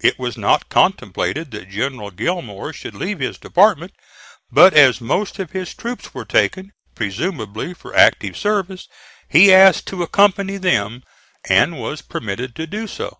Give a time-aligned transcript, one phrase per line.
[0.00, 3.92] It was not contemplated that General Gillmore should leave his department;
[4.50, 8.88] but as most of his troops were taken, presumably for active service,
[9.28, 11.04] he asked to accompany them
[11.48, 13.18] and was permitted to do so.